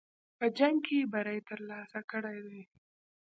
په 0.37 0.45
جنګ 0.57 0.77
کې 0.85 0.99
بری 1.11 1.39
ترلاسه 1.49 1.99
کړی 2.11 2.37
دی. 2.47 2.61